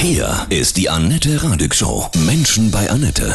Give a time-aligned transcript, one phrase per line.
[0.00, 2.08] Hier ist die Annette Radig Show.
[2.24, 3.32] Menschen bei Annette.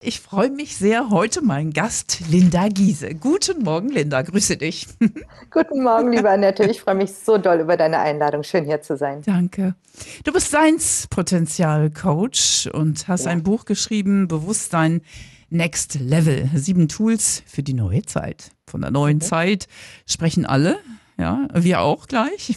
[0.00, 1.10] Ich freue mich sehr.
[1.10, 3.14] Heute mein Gast Linda Giese.
[3.14, 4.22] Guten Morgen, Linda.
[4.22, 4.86] Grüße dich.
[5.50, 6.64] Guten Morgen, liebe Annette.
[6.64, 8.44] Ich freue mich so doll über deine Einladung.
[8.44, 9.20] Schön hier zu sein.
[9.26, 9.74] Danke.
[10.24, 13.32] Du bist Science-Potenzial-Coach und hast ja.
[13.32, 15.02] ein Buch geschrieben, Bewusstsein
[15.50, 16.48] Next Level.
[16.54, 18.52] Sieben Tools für die neue Zeit.
[18.66, 19.26] Von der neuen okay.
[19.26, 19.66] Zeit
[20.06, 20.78] sprechen alle.
[21.18, 22.56] Ja, wir auch gleich.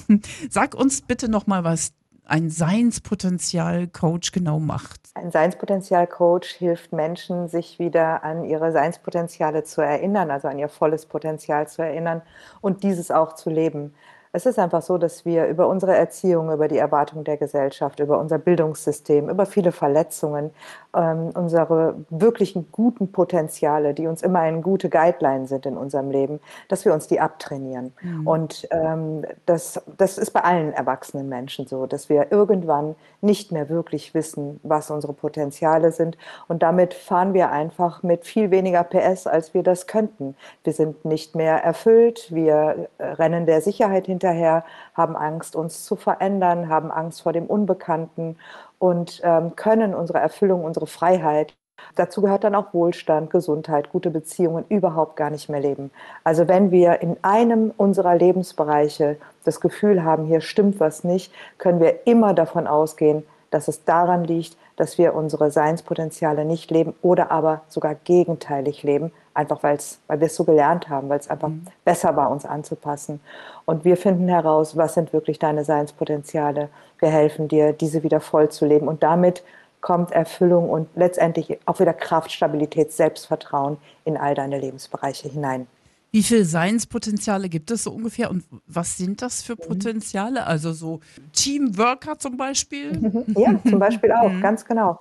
[0.50, 1.92] Sag uns bitte noch mal, was
[2.34, 5.00] ein Seinspotenzial-Coach genau macht?
[5.14, 11.06] Ein Seinspotenzial-Coach hilft Menschen, sich wieder an ihre Seinspotenziale zu erinnern, also an ihr volles
[11.06, 12.24] Potenzial zu erinnern
[12.60, 13.94] und dieses auch zu leben.
[14.36, 18.20] Es ist einfach so, dass wir über unsere Erziehung, über die Erwartung der Gesellschaft, über
[18.20, 20.50] unser Bildungssystem, über viele Verletzungen,
[20.96, 26.40] ähm, unsere wirklichen guten Potenziale, die uns immer eine gute Guideline sind in unserem Leben,
[26.68, 27.94] dass wir uns die abtrainieren.
[28.02, 28.28] Mhm.
[28.28, 33.70] Und ähm, das, das ist bei allen erwachsenen Menschen so, dass wir irgendwann nicht mehr
[33.70, 36.18] wirklich wissen, was unsere Potenziale sind.
[36.48, 40.36] Und damit fahren wir einfach mit viel weniger PS, als wir das könnten.
[40.64, 45.84] Wir sind nicht mehr erfüllt, wir äh, rennen der Sicherheit hinterher hinterher, haben Angst, uns
[45.84, 48.38] zu verändern, haben Angst vor dem Unbekannten
[48.80, 51.54] und ähm, können unsere Erfüllung, unsere Freiheit
[51.96, 55.92] Dazu gehört dann auch Wohlstand, Gesundheit, gute Beziehungen überhaupt gar nicht mehr leben.
[56.24, 61.82] Also wenn wir in einem unserer Lebensbereiche das Gefühl haben, hier stimmt was nicht, können
[61.82, 67.32] wir immer davon ausgehen, dass es daran liegt, dass wir unsere Seinspotenziale nicht leben oder
[67.32, 71.50] aber sogar gegenteilig leben, einfach weil's, weil wir es so gelernt haben, weil es einfach
[71.50, 71.66] mhm.
[71.86, 73.20] besser war, uns anzupassen.
[73.66, 76.70] Und wir finden heraus, was sind wirklich deine Seinspotenziale.
[77.00, 79.44] Wir helfen dir, diese wieder voll zu leben und damit
[79.82, 85.68] kommt Erfüllung und letztendlich auch wieder Kraft, Stabilität, Selbstvertrauen in all deine Lebensbereiche hinein.
[86.14, 90.46] Wie viele Seinspotenziale gibt es so ungefähr und was sind das für Potenziale?
[90.46, 91.00] Also so
[91.34, 93.26] Teamworker zum Beispiel?
[93.36, 94.40] Ja, zum Beispiel auch, mhm.
[94.40, 95.00] ganz genau.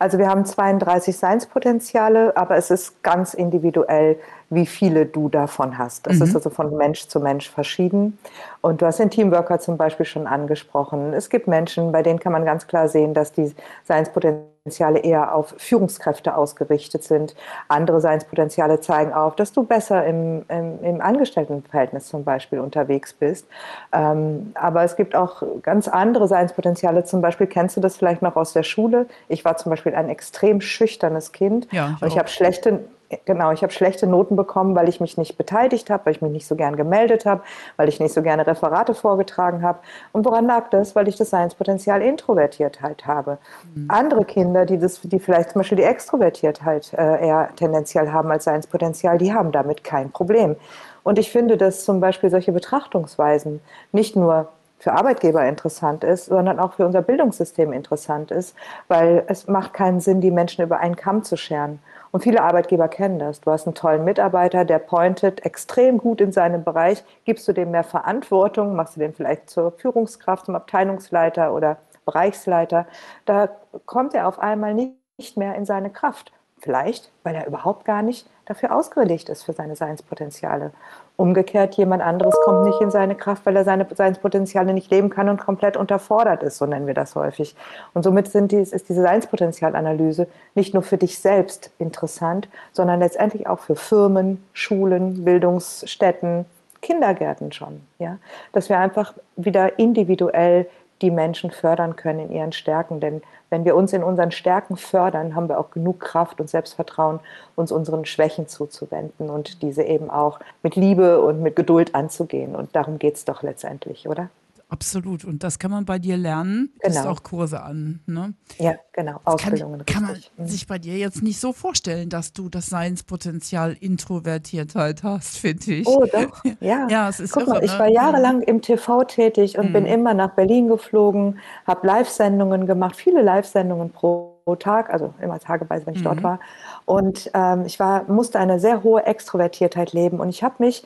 [0.00, 4.16] Also wir haben 32 Seinspotenziale, aber es ist ganz individuell,
[4.48, 6.06] wie viele du davon hast.
[6.06, 6.22] Das mhm.
[6.22, 8.18] ist also von Mensch zu Mensch verschieden.
[8.62, 11.14] Und du hast den Teamworker zum Beispiel schon angesprochen.
[11.14, 15.54] Es gibt Menschen, bei denen kann man ganz klar sehen, dass die Seinspotenziale eher auf
[15.56, 17.34] Führungskräfte ausgerichtet sind.
[17.68, 23.46] Andere Seinspotenziale zeigen auf, dass du besser im, im, im Angestelltenverhältnis zum Beispiel unterwegs bist.
[23.92, 27.04] Ähm, aber es gibt auch ganz andere Seinspotenziale.
[27.04, 29.06] Zum Beispiel kennst du das vielleicht noch aus der Schule.
[29.28, 32.84] Ich war zum Beispiel Beispiel ein extrem schüchternes Kind ja, ich und ich habe schlechte
[33.24, 36.30] genau, ich habe schlechte Noten bekommen, weil ich mich nicht beteiligt habe, weil ich mich
[36.30, 37.42] nicht so gern gemeldet habe,
[37.76, 39.80] weil ich nicht so gerne Referate vorgetragen habe.
[40.12, 40.94] Und woran lag das?
[40.94, 43.38] Weil ich das Seinspotenzial Introvertiertheit habe.
[43.74, 43.86] Mhm.
[43.88, 48.44] Andere Kinder, die das, die vielleicht zum Beispiel die Extrovertiertheit äh, eher tendenziell haben als
[48.44, 50.54] Seinspotenzial, die haben damit kein Problem.
[51.02, 54.48] Und ich finde, dass zum Beispiel solche Betrachtungsweisen nicht nur
[54.80, 58.56] für Arbeitgeber interessant ist, sondern auch für unser Bildungssystem interessant ist,
[58.88, 61.78] weil es macht keinen Sinn, die Menschen über einen Kamm zu scheren.
[62.10, 63.40] Und viele Arbeitgeber kennen das.
[63.40, 67.04] Du hast einen tollen Mitarbeiter, der pointet extrem gut in seinem Bereich.
[67.24, 71.76] Gibst du dem mehr Verantwortung, machst du den vielleicht zur Führungskraft, zum Abteilungsleiter oder
[72.10, 72.86] Bereichsleiter,
[73.24, 73.48] da
[73.86, 76.32] kommt er auf einmal nicht mehr in seine Kraft.
[76.58, 80.72] Vielleicht, weil er überhaupt gar nicht dafür ausgelegt ist für seine Seinspotenziale.
[81.16, 85.28] Umgekehrt, jemand anderes kommt nicht in seine Kraft, weil er seine Seinspotenziale nicht leben kann
[85.28, 87.54] und komplett unterfordert ist, so nennen wir das häufig.
[87.94, 93.46] Und somit sind die, ist diese Seinspotenzialanalyse nicht nur für dich selbst interessant, sondern letztendlich
[93.46, 96.44] auch für Firmen, Schulen, Bildungsstätten,
[96.82, 97.82] Kindergärten schon.
[98.00, 98.18] Ja?
[98.52, 100.66] Dass wir einfach wieder individuell
[101.02, 103.00] die Menschen fördern können in ihren Stärken.
[103.00, 107.20] Denn wenn wir uns in unseren Stärken fördern, haben wir auch genug Kraft und Selbstvertrauen,
[107.56, 112.54] uns unseren Schwächen zuzuwenden und diese eben auch mit Liebe und mit Geduld anzugehen.
[112.54, 114.28] Und darum geht es doch letztendlich, oder?
[114.70, 115.24] Absolut.
[115.24, 116.72] Und das kann man bei dir lernen.
[116.80, 117.08] Genau.
[117.10, 118.00] auch Kurse an.
[118.06, 118.34] Ne?
[118.58, 119.20] Ja, genau.
[119.24, 119.84] Ausbildungen.
[119.84, 125.02] Kann, kann man sich bei dir jetzt nicht so vorstellen, dass du das Seinspotenzial Introvertiertheit
[125.02, 125.86] hast, finde ich.
[125.86, 126.42] Oh, doch.
[126.60, 126.86] Ja.
[126.90, 127.78] ja, es ist Guck irre, mal, ich ne?
[127.78, 129.72] war jahrelang im TV tätig und mhm.
[129.72, 135.86] bin immer nach Berlin geflogen, habe Live-Sendungen gemacht, viele Live-Sendungen pro Tag, also immer tageweise,
[135.86, 136.04] wenn ich mhm.
[136.04, 136.40] dort war.
[136.84, 140.20] Und ähm, ich war, musste eine sehr hohe Extrovertiertheit leben.
[140.20, 140.84] Und ich habe mich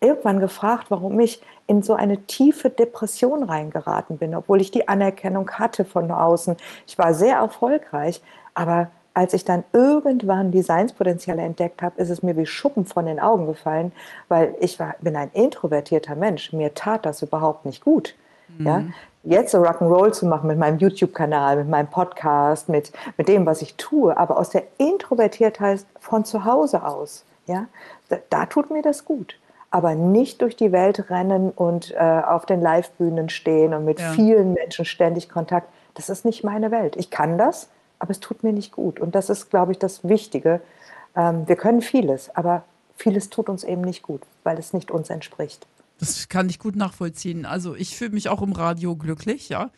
[0.00, 5.50] irgendwann gefragt, warum ich in so eine tiefe Depression reingeraten bin, obwohl ich die Anerkennung
[5.52, 6.56] hatte von außen.
[6.86, 8.20] Ich war sehr erfolgreich,
[8.54, 13.20] aber als ich dann irgendwann Designspotenziale entdeckt habe, ist es mir wie Schuppen von den
[13.20, 13.92] Augen gefallen,
[14.28, 16.52] weil ich war, bin ein introvertierter Mensch.
[16.52, 18.14] Mir tat das überhaupt nicht gut.
[18.58, 18.66] Mhm.
[18.66, 18.82] Ja?
[19.24, 23.62] Jetzt so Rock'n'Roll zu machen mit meinem YouTube-Kanal, mit meinem Podcast, mit, mit dem, was
[23.62, 27.66] ich tue, aber aus der Introvertiertheit von zu Hause aus, ja,
[28.08, 29.36] da, da tut mir das gut
[29.72, 34.12] aber nicht durch die Welt rennen und äh, auf den Live-Bühnen stehen und mit ja.
[34.12, 35.66] vielen Menschen ständig Kontakt.
[35.94, 36.94] das ist nicht meine Welt.
[36.96, 39.00] Ich kann das, aber es tut mir nicht gut.
[39.00, 40.60] Und das ist, glaube ich, das Wichtige.
[41.16, 42.64] Ähm, wir können vieles, aber
[42.96, 45.66] vieles tut uns eben nicht gut, weil es nicht uns entspricht.
[45.98, 47.46] Das kann ich gut nachvollziehen.
[47.46, 49.70] Also ich fühle mich auch im Radio glücklich, ja.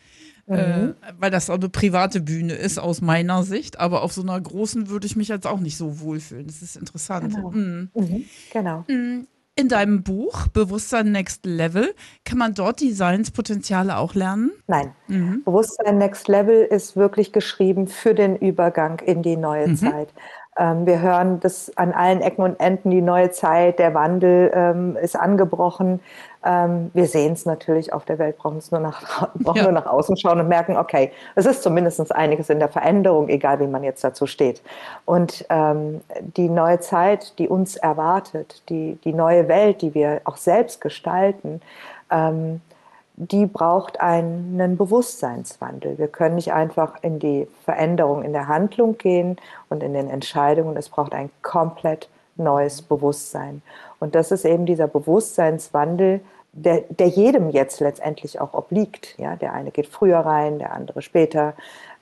[0.47, 0.55] Mhm.
[0.55, 4.39] Äh, weil das auch eine private Bühne ist aus meiner Sicht, aber auf so einer
[4.39, 6.47] großen würde ich mich jetzt auch nicht so wohlfühlen.
[6.47, 7.33] Das ist interessant.
[7.33, 7.51] Genau.
[7.51, 7.89] Mhm.
[7.93, 8.25] Mhm.
[8.51, 8.83] genau.
[9.57, 14.51] In deinem Buch Bewusstsein Next Level, kann man dort Designspotenziale auch lernen?
[14.67, 14.93] Nein.
[15.07, 15.43] Mhm.
[15.45, 19.77] Bewusstsein Next Level ist wirklich geschrieben für den Übergang in die neue mhm.
[19.77, 20.09] Zeit.
[20.57, 24.95] Ähm, wir hören das an allen Ecken und Enden, die neue Zeit, der Wandel ähm,
[24.95, 25.99] ist angebrochen.
[26.45, 29.63] Ähm, wir sehen es natürlich auf der Welt, brauchen es nur nach, brauchen ja.
[29.63, 33.59] nur nach außen schauen und merken, okay, es ist zumindest einiges in der Veränderung, egal
[33.59, 34.61] wie man jetzt dazu steht.
[35.03, 36.01] Und ähm,
[36.37, 41.61] die neue Zeit, die uns erwartet, die, die neue Welt, die wir auch selbst gestalten,
[42.09, 42.61] ähm,
[43.17, 45.97] die braucht einen Bewusstseinswandel.
[45.97, 49.37] Wir können nicht einfach in die Veränderung in der Handlung gehen
[49.69, 50.75] und in den Entscheidungen.
[50.75, 53.61] Es braucht ein komplett neues Bewusstsein.
[53.99, 56.19] Und das ist eben dieser Bewusstseinswandel,
[56.51, 59.17] der, der jedem jetzt letztendlich auch obliegt.
[59.17, 61.53] Ja, der eine geht früher rein, der andere später.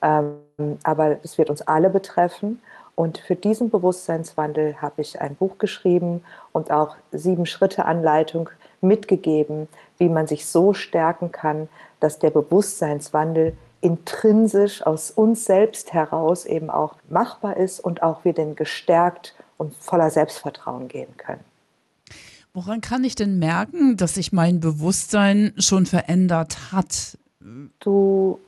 [0.02, 0.34] Ähm,
[0.82, 2.60] aber es wird uns alle betreffen.
[2.96, 8.50] Und für diesen Bewusstseinswandel habe ich ein Buch geschrieben und auch sieben Schritte Anleitung
[8.80, 9.68] mitgegeben,
[9.98, 11.68] wie man sich so stärken kann,
[12.00, 18.32] dass der Bewusstseinswandel intrinsisch aus uns selbst heraus eben auch machbar ist und auch wir
[18.32, 21.44] den gestärkt und voller Selbstvertrauen gehen können.
[22.54, 27.18] Woran kann ich denn merken, dass sich mein Bewusstsein schon verändert hat?
[27.80, 28.38] Du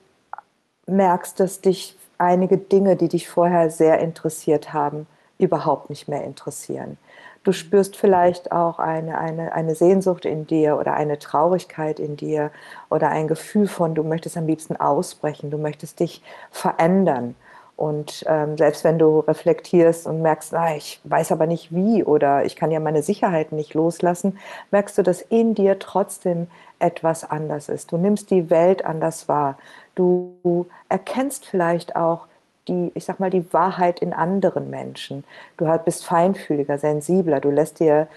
[0.86, 5.06] merkst, dass dich einige Dinge, die dich vorher sehr interessiert haben,
[5.38, 6.98] überhaupt nicht mehr interessieren.
[7.44, 12.50] Du spürst vielleicht auch eine, eine, eine Sehnsucht in dir oder eine Traurigkeit in dir
[12.90, 17.36] oder ein Gefühl von, du möchtest am liebsten ausbrechen, du möchtest dich verändern.
[17.76, 22.44] Und ähm, selbst wenn du reflektierst und merkst, na, ich weiß aber nicht wie oder
[22.44, 24.38] ich kann ja meine Sicherheit nicht loslassen,
[24.70, 26.48] merkst du, dass in dir trotzdem
[26.78, 27.92] etwas anders ist.
[27.92, 29.58] Du nimmst die Welt anders wahr.
[29.94, 32.26] Du erkennst vielleicht auch,
[32.68, 35.24] die, ich sag mal, die Wahrheit in anderen Menschen.
[35.56, 38.08] Du bist feinfühliger, sensibler, du lässt dir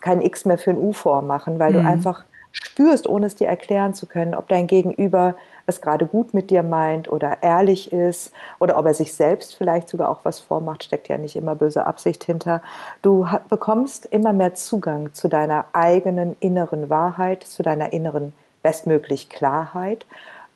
[0.00, 1.82] kein X mehr für ein U vormachen, weil mhm.
[1.82, 5.34] du einfach spürst, ohne es dir erklären zu können, ob dein Gegenüber
[5.66, 9.88] es gerade gut mit dir meint oder ehrlich ist oder ob er sich selbst vielleicht
[9.88, 12.62] sogar auch was vormacht, steckt ja nicht immer böse Absicht hinter.
[13.02, 20.06] Du bekommst immer mehr Zugang zu deiner eigenen inneren Wahrheit, zu deiner inneren bestmöglich Klarheit.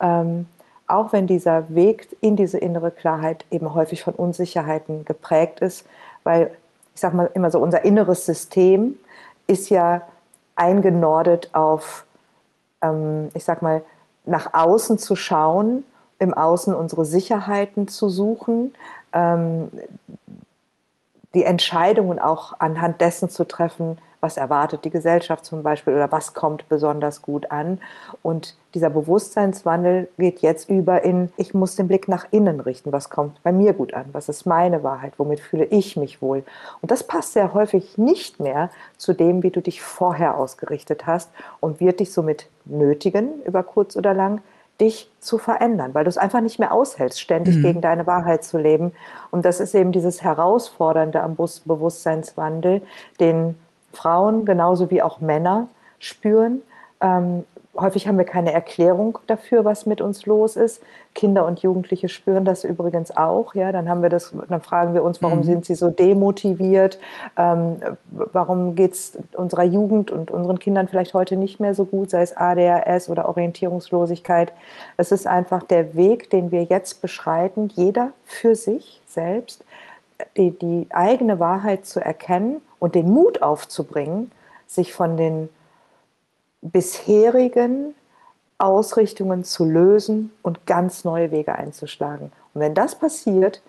[0.00, 0.46] Ähm,
[0.88, 5.86] auch wenn dieser Weg in diese innere Klarheit eben häufig von Unsicherheiten geprägt ist,
[6.24, 6.50] weil
[6.94, 8.98] ich sage mal immer so, unser inneres System
[9.46, 10.02] ist ja
[10.56, 12.04] eingenordet auf,
[12.82, 13.82] ähm, ich sage mal,
[14.24, 15.84] nach außen zu schauen,
[16.18, 18.74] im Außen unsere Sicherheiten zu suchen,
[19.12, 19.70] ähm,
[21.34, 26.34] die Entscheidungen auch anhand dessen zu treffen, was erwartet die Gesellschaft zum Beispiel oder was
[26.34, 27.80] kommt besonders gut an.
[28.22, 33.10] Und dieser Bewusstseinswandel geht jetzt über in, ich muss den Blick nach innen richten, was
[33.10, 36.44] kommt bei mir gut an, was ist meine Wahrheit, womit fühle ich mich wohl.
[36.82, 41.30] Und das passt sehr häufig nicht mehr zu dem, wie du dich vorher ausgerichtet hast
[41.60, 44.40] und wird dich somit nötigen, über kurz oder lang,
[44.80, 47.62] dich zu verändern, weil du es einfach nicht mehr aushältst, ständig mhm.
[47.62, 48.92] gegen deine Wahrheit zu leben.
[49.30, 52.82] Und das ist eben dieses Herausfordernde am Bewusstseinswandel,
[53.18, 53.56] den
[53.98, 56.62] Frauen genauso wie auch Männer spüren.
[57.00, 57.44] Ähm,
[57.76, 60.82] häufig haben wir keine Erklärung dafür, was mit uns los ist.
[61.14, 63.54] Kinder und Jugendliche spüren das übrigens auch.
[63.54, 65.44] Ja, dann haben wir das, dann fragen wir uns, warum mhm.
[65.44, 66.98] sind sie so demotiviert?
[67.36, 67.76] Ähm,
[68.10, 72.22] warum geht es unserer Jugend und unseren Kindern vielleicht heute nicht mehr so gut, sei
[72.22, 74.52] es ADHS oder Orientierungslosigkeit?
[74.96, 79.64] Es ist einfach der Weg, den wir jetzt beschreiten, jeder für sich selbst,
[80.36, 84.30] die, die eigene Wahrheit zu erkennen und den Mut aufzubringen,
[84.66, 85.48] sich von den
[86.60, 87.94] bisherigen
[88.58, 92.32] Ausrichtungen zu lösen und ganz neue Wege einzuschlagen.
[92.54, 93.62] Und wenn das passiert,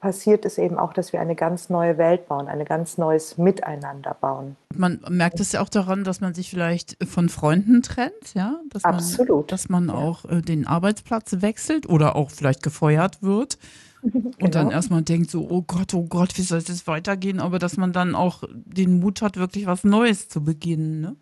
[0.00, 4.16] passiert es eben auch, dass wir eine ganz neue Welt bauen, ein ganz neues Miteinander
[4.18, 4.56] bauen.
[4.74, 8.60] Man merkt es ja auch daran, dass man sich vielleicht von Freunden trennt, ja?
[8.70, 9.42] Dass Absolut.
[9.42, 13.58] Man, dass man auch äh, den Arbeitsplatz wechselt oder auch vielleicht gefeuert wird.
[14.02, 14.30] Genau.
[14.40, 17.40] Und dann erstmal denkt so, oh Gott, oh Gott, wie soll es jetzt weitergehen?
[17.40, 21.00] Aber dass man dann auch den Mut hat, wirklich was Neues zu beginnen.
[21.00, 21.16] Ne?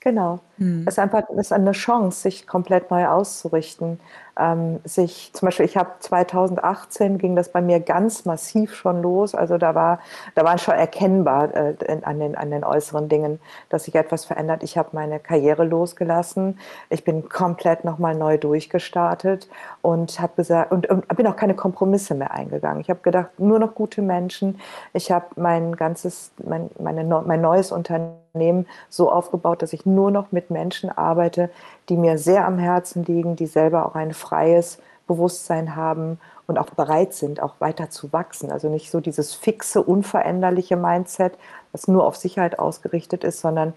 [0.00, 0.40] Genau.
[0.56, 0.84] Mhm.
[0.86, 4.00] Es ist einfach es ist eine Chance, sich komplett neu auszurichten.
[4.36, 9.34] Ähm, sich, zum Beispiel, ich habe 2018 ging das bei mir ganz massiv schon los.
[9.34, 10.00] Also da war,
[10.34, 14.64] da war schon erkennbar äh, an, den, an den äußeren Dingen, dass sich etwas verändert.
[14.64, 16.58] Ich habe meine Karriere losgelassen.
[16.90, 19.48] Ich bin komplett nochmal neu durchgestartet
[19.82, 22.80] und habe gesagt und, und, bin auch keine Kompromisse mehr eingegangen.
[22.80, 24.58] Ich habe gedacht, nur noch gute Menschen.
[24.94, 30.32] Ich habe mein ganzes, mein, meine, mein neues Unternehmen so aufgebaut, dass ich nur noch
[30.32, 31.50] mit Menschen arbeite,
[31.88, 36.70] die mir sehr am Herzen liegen, die selber auch ein freies Bewusstsein haben und auch
[36.70, 38.50] bereit sind, auch weiter zu wachsen.
[38.50, 41.38] Also nicht so dieses fixe, unveränderliche Mindset,
[41.72, 43.74] das nur auf Sicherheit ausgerichtet ist, sondern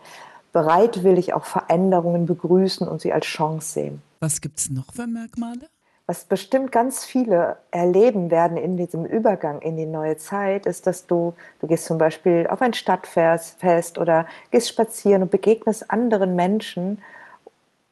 [0.53, 4.01] bereitwillig auch Veränderungen begrüßen und sie als Chance sehen.
[4.19, 5.67] Was gibt es noch für Merkmale?
[6.10, 11.06] Was bestimmt ganz viele erleben werden in diesem Übergang in die neue Zeit, ist, dass
[11.06, 17.02] du, du gehst zum Beispiel auf ein Stadtfest oder gehst spazieren und begegnest anderen Menschen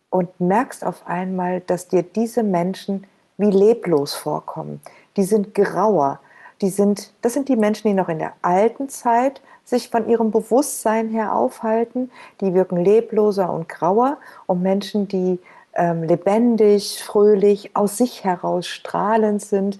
[0.09, 3.05] und merkst auf einmal, dass dir diese Menschen
[3.37, 4.79] wie leblos vorkommen.
[5.17, 6.21] Die sind grauer.
[6.61, 10.31] Die sind, das sind die Menschen, die noch in der alten Zeit sich von ihrem
[10.31, 12.09] Bewusstsein her aufhalten.
[12.39, 14.19] Die wirken lebloser und grauer.
[14.45, 15.39] Und Menschen, die
[15.75, 19.79] ähm, lebendig, fröhlich, aus sich heraus strahlend sind,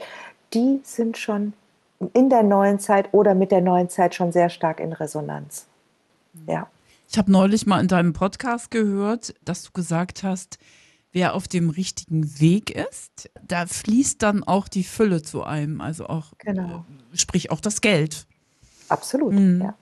[0.53, 1.53] die sind schon
[2.13, 5.67] in der neuen Zeit oder mit der neuen Zeit schon sehr stark in Resonanz.
[6.47, 6.67] Ja.
[7.09, 10.57] Ich habe neulich mal in deinem Podcast gehört, dass du gesagt hast,
[11.13, 16.07] wer auf dem richtigen Weg ist, da fließt dann auch die Fülle zu einem, also
[16.07, 16.83] auch, genau.
[17.13, 18.27] äh, sprich auch das Geld.
[18.89, 19.61] Absolut, mhm.
[19.61, 19.75] ja.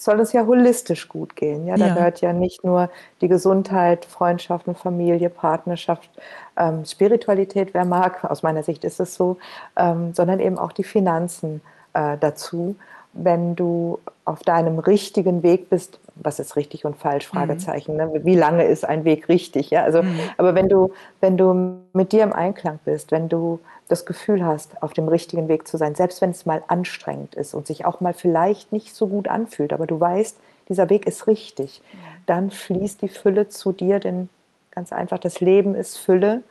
[0.00, 1.66] Soll es ja holistisch gut gehen.
[1.66, 1.94] Ja, da ja.
[1.94, 2.88] gehört ja nicht nur
[3.20, 6.08] die Gesundheit, Freundschaften, Familie, Partnerschaft,
[6.56, 9.36] ähm, Spiritualität, wer mag, aus meiner Sicht ist es so,
[9.76, 11.60] ähm, sondern eben auch die Finanzen
[11.92, 12.76] äh, dazu
[13.12, 17.38] wenn du auf deinem richtigen Weg bist, was ist richtig und falsch, mhm.
[17.38, 18.10] Fragezeichen, ne?
[18.24, 20.18] wie lange ist ein Weg richtig, ja, also, mhm.
[20.36, 24.82] aber wenn du, wenn du mit dir im Einklang bist, wenn du das Gefühl hast,
[24.82, 28.00] auf dem richtigen Weg zu sein, selbst wenn es mal anstrengend ist und sich auch
[28.00, 30.38] mal vielleicht nicht so gut anfühlt, aber du weißt,
[30.68, 31.82] dieser Weg ist richtig,
[32.26, 34.28] dann fließt die Fülle zu dir, denn
[34.70, 36.42] ganz einfach, das Leben ist Fülle.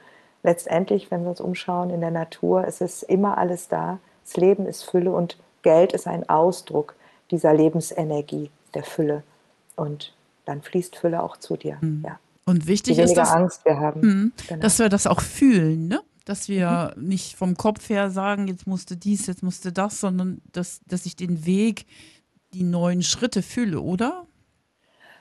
[0.43, 3.99] Letztendlich, wenn wir uns umschauen in der Natur, es ist immer alles da.
[4.25, 6.95] Das Leben ist Fülle und Geld ist ein Ausdruck
[7.31, 9.23] dieser Lebensenergie, der Fülle.
[9.75, 10.13] Und
[10.45, 11.77] dann fließt Fülle auch zu dir.
[11.81, 12.03] Mhm.
[12.05, 12.19] Ja.
[12.45, 14.01] Und wichtig ist, dass, Angst wir haben.
[14.01, 14.31] Mhm.
[14.47, 14.61] Genau.
[14.61, 16.01] dass wir das auch fühlen, ne?
[16.25, 17.07] dass wir mhm.
[17.07, 21.15] nicht vom Kopf her sagen, jetzt musste dies, jetzt musste das, sondern dass, dass ich
[21.15, 21.85] den Weg,
[22.53, 24.25] die neuen Schritte fühle, oder?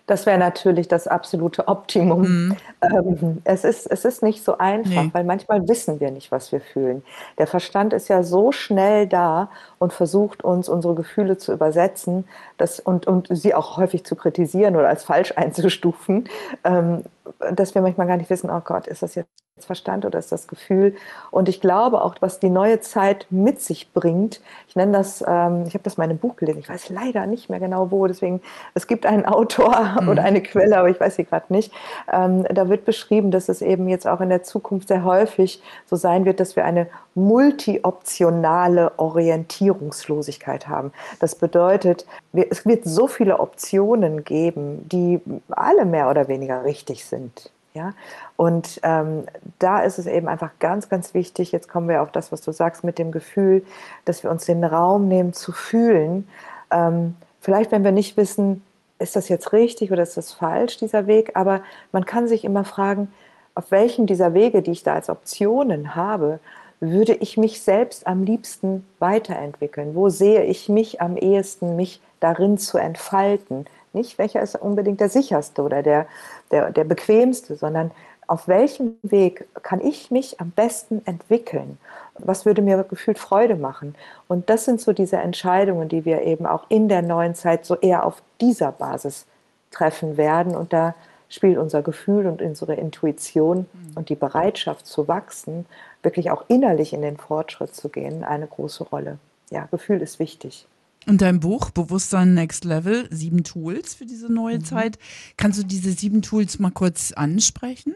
[0.09, 2.23] Das wäre natürlich das absolute Optimum.
[2.23, 2.57] Mhm.
[2.81, 5.11] Ähm, es, ist, es ist nicht so einfach, nee.
[5.13, 7.05] weil manchmal wissen wir nicht, was wir fühlen.
[7.37, 12.25] Der Verstand ist ja so schnell da und versucht uns unsere Gefühle zu übersetzen
[12.57, 16.29] dass, und, und sie auch häufig zu kritisieren oder als falsch einzustufen,
[16.65, 17.05] ähm,
[17.53, 19.29] dass wir manchmal gar nicht wissen, oh Gott, ist das jetzt
[19.65, 20.95] Verstand oder ist das Gefühl?
[21.31, 25.65] Und ich glaube auch, was die neue Zeit mit sich bringt, ich nenne das, ähm,
[25.67, 28.41] ich habe das in meinem Buch gelesen, ich weiß leider nicht mehr genau wo, deswegen,
[28.75, 30.09] es gibt einen Autor mhm.
[30.09, 31.73] oder eine Quelle, aber ich weiß sie gerade nicht.
[32.13, 35.97] Ähm, da wird beschrieben, dass es eben jetzt auch in der Zukunft sehr häufig so
[35.97, 40.93] sein wird, dass wir eine multioptionale Orientierungslosigkeit haben.
[41.21, 47.05] Das bedeutet, wir, es wird so viele Optionen geben, die alle mehr oder weniger richtig
[47.05, 47.51] sind.
[47.79, 47.95] Ja?
[48.37, 49.25] Und ähm,
[49.61, 52.53] da ist es eben einfach ganz, ganz wichtig, jetzt kommen wir auf das, was du
[52.53, 53.65] sagst, mit dem Gefühl,
[54.05, 56.29] dass wir uns den Raum nehmen zu fühlen.
[56.73, 58.65] Ähm, vielleicht, wenn wir nicht wissen,
[58.99, 61.61] ist das jetzt richtig oder ist das falsch, dieser Weg, aber
[61.93, 63.13] man kann sich immer fragen,
[63.55, 66.41] auf welchen dieser Wege, die ich da als Optionen habe,
[66.81, 69.95] würde ich mich selbst am liebsten weiterentwickeln?
[69.95, 73.67] Wo sehe ich mich am ehesten, mich darin zu entfalten?
[73.99, 76.07] Nicht, welcher ist unbedingt der sicherste oder der,
[76.53, 77.91] der, der bequemste, sondern
[78.29, 81.79] auf welchem Weg kann ich mich am besten entwickeln?
[82.19, 83.97] Was würde mir gefühlt Freude machen?
[84.29, 87.75] Und das sind so diese Entscheidungen, die wir eben auch in der neuen Zeit so
[87.75, 89.27] eher auf dieser Basis
[89.73, 90.55] treffen werden.
[90.55, 90.95] Und da
[91.29, 93.97] spielt unser Gefühl und unsere Intuition mhm.
[93.97, 95.67] und die Bereitschaft zu wachsen,
[96.03, 99.19] wirklich auch innerlich in den Fortschritt zu gehen, eine große Rolle.
[99.51, 100.67] Ja, Gefühl ist wichtig.
[101.09, 104.65] Und dein Buch Bewusstsein Next Level, sieben Tools für diese neue mhm.
[104.65, 104.99] Zeit.
[105.39, 107.95] Kannst du diese sieben Tools mal kurz ansprechen?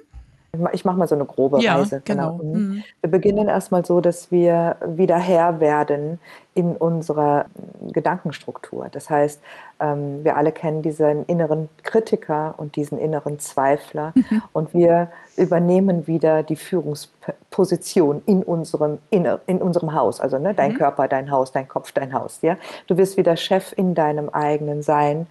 [0.72, 2.02] Ich mache mal so eine grobe ja, Reise.
[2.04, 2.36] Genau.
[2.36, 2.54] genau.
[2.54, 2.84] Mhm.
[3.00, 6.18] Wir beginnen erstmal so, dass wir wieder Herr werden
[6.54, 7.46] in unserer
[7.90, 8.88] Gedankenstruktur.
[8.92, 9.40] Das heißt,
[9.80, 14.42] ähm, wir alle kennen diesen inneren Kritiker und diesen inneren Zweifler mhm.
[14.52, 19.26] und wir übernehmen wieder die Führungsposition in unserem, in
[19.62, 20.20] unserem Haus.
[20.20, 20.76] Also ne, dein mhm.
[20.76, 22.40] Körper, dein Haus, dein Kopf, dein Haus.
[22.42, 22.58] Ja?
[22.88, 25.26] Du wirst wieder Chef in deinem eigenen Sein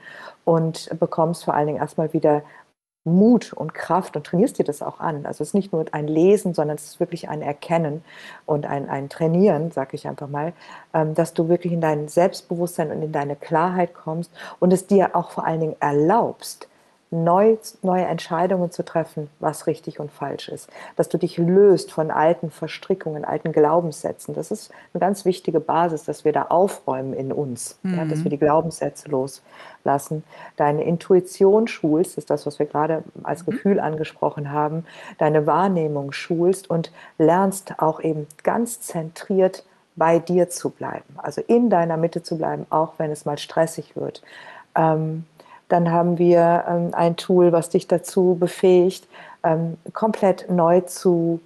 [0.46, 2.42] und bekommst vor allen Dingen erstmal wieder
[3.04, 5.26] Mut und Kraft und trainierst dir das auch an.
[5.26, 8.04] Also es ist nicht nur ein Lesen, sondern es ist wirklich ein Erkennen
[8.46, 10.54] und ein, ein Trainieren, sage ich einfach mal,
[10.94, 15.16] ähm, dass du wirklich in dein Selbstbewusstsein und in deine Klarheit kommst und es dir
[15.16, 16.68] auch vor allen Dingen erlaubst,
[17.12, 20.70] neu, neue Entscheidungen zu treffen, was richtig und falsch ist.
[20.96, 24.34] Dass du dich löst von alten Verstrickungen, alten Glaubenssätzen.
[24.34, 27.98] Das ist eine ganz wichtige Basis, dass wir da aufräumen in uns, mhm.
[27.98, 28.30] ja, dass wir mhm.
[28.30, 30.24] die Glaubenssätze loslassen.
[30.56, 33.52] Deine Intuition schulst, ist das, was wir gerade als mhm.
[33.52, 34.86] Gefühl angesprochen haben,
[35.18, 39.66] deine Wahrnehmung schulst und lernst auch eben ganz zentriert
[39.98, 43.98] bei dir zu bleiben, also in deiner Mitte zu bleiben, auch wenn es mal stressig
[43.98, 44.22] wird.
[44.74, 45.26] Ähm,
[45.72, 49.08] dann haben wir ähm, ein Tool, was dich dazu befähigt,
[49.44, 51.40] ähm, komplett neu zu,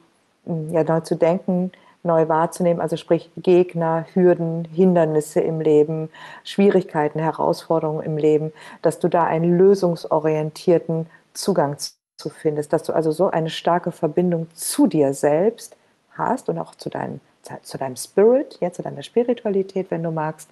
[0.46, 1.72] hm, ja, neu zu denken,
[2.04, 6.10] neu wahrzunehmen, also sprich Gegner, Hürden, Hindernisse im Leben,
[6.44, 13.12] Schwierigkeiten, Herausforderungen im Leben, dass du da einen lösungsorientierten Zugang zu findest, dass du also
[13.12, 15.76] so eine starke Verbindung zu dir selbst
[16.12, 17.20] hast und auch zu deinem,
[17.62, 20.50] zu deinem Spirit, ja, zu deiner Spiritualität, wenn du magst,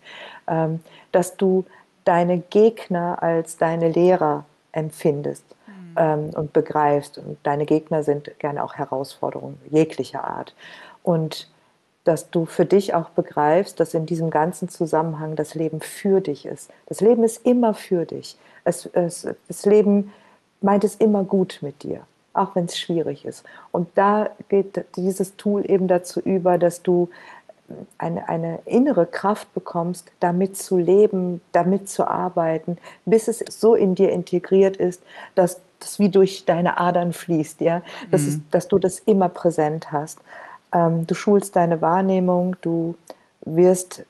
[0.47, 1.65] ähm, dass du
[2.05, 5.95] deine Gegner als deine Lehrer empfindest mhm.
[5.97, 7.17] ähm, und begreifst.
[7.17, 10.53] Und deine Gegner sind gerne auch Herausforderungen jeglicher Art.
[11.03, 11.49] Und
[12.03, 16.45] dass du für dich auch begreifst, dass in diesem ganzen Zusammenhang das Leben für dich
[16.45, 16.69] ist.
[16.87, 18.37] Das Leben ist immer für dich.
[18.65, 20.11] Es, es, das Leben
[20.61, 22.01] meint es immer gut mit dir,
[22.33, 23.45] auch wenn es schwierig ist.
[23.71, 27.09] Und da geht dieses Tool eben dazu über, dass du
[27.97, 33.95] eine, eine innere Kraft bekommst, damit zu leben, damit zu arbeiten, bis es so in
[33.95, 35.01] dir integriert ist,
[35.35, 38.27] dass das wie durch deine Adern fließt, ja, das mhm.
[38.27, 40.19] ist, dass du das immer präsent hast.
[40.73, 42.95] Ähm, du schulst deine Wahrnehmung, du
[43.41, 44.05] wirst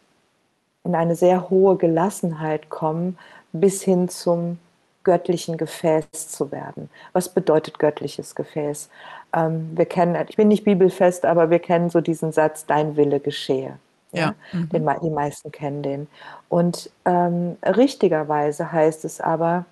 [0.84, 3.18] in eine sehr hohe Gelassenheit kommen,
[3.52, 4.60] bis hin zum
[5.04, 6.90] göttlichen Gefäß zu werden.
[7.12, 8.90] Was bedeutet göttliches Gefäß?
[9.34, 13.20] Ähm, wir kennen, ich bin nicht bibelfest, aber wir kennen so diesen Satz, dein Wille
[13.20, 13.78] geschehe.
[14.12, 14.36] Ja, ja.
[14.52, 14.70] Mhm.
[14.70, 16.08] Den, die meisten kennen den.
[16.50, 19.66] Und ähm, richtigerweise heißt es aber,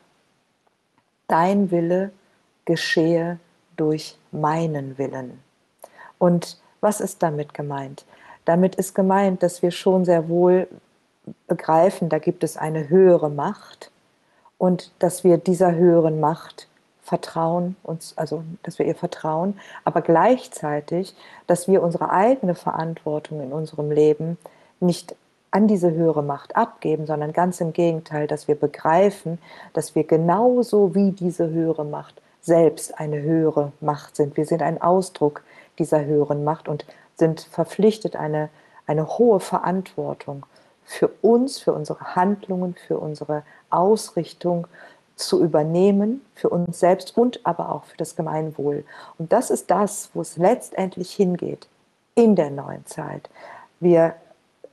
[1.27, 2.11] dein Wille
[2.65, 3.39] geschehe
[3.77, 5.39] durch meinen Willen.
[6.17, 8.05] Und was ist damit gemeint?
[8.45, 10.67] Damit ist gemeint, dass wir schon sehr wohl
[11.47, 13.91] begreifen, da gibt es eine höhere Macht
[14.57, 16.67] und dass wir dieser höheren Macht
[17.01, 21.15] vertrauen, uns, also dass wir ihr vertrauen, aber gleichzeitig,
[21.47, 24.37] dass wir unsere eigene Verantwortung in unserem Leben
[24.79, 25.15] nicht
[25.51, 29.37] an diese höhere Macht abgeben, sondern ganz im Gegenteil, dass wir begreifen,
[29.73, 34.37] dass wir genauso wie diese höhere Macht selbst eine höhere Macht sind.
[34.37, 35.43] Wir sind ein Ausdruck
[35.77, 36.85] dieser höheren Macht und
[37.15, 38.49] sind verpflichtet, eine,
[38.87, 40.45] eine hohe Verantwortung
[40.85, 44.67] für uns, für unsere Handlungen, für unsere Ausrichtung
[45.15, 48.83] zu übernehmen für uns selbst und aber auch für das Gemeinwohl.
[49.17, 51.67] Und das ist das, wo es letztendlich hingeht
[52.15, 53.29] in der neuen Zeit.
[53.79, 54.15] Wir